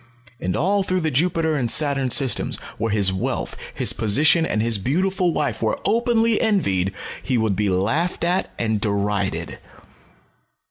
[0.39, 4.79] And all through the Jupiter and Saturn systems, where his wealth, his position, and his
[4.79, 9.59] beautiful wife were openly envied, he would be laughed at and derided.